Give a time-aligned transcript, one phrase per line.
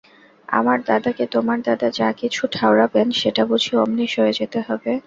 [0.49, 4.91] আমার দাদাকে তোমার দাদা যা-কিছু ঠাওরাবেন সেটা বুঝি অমনি সয়ে যেতে হবে!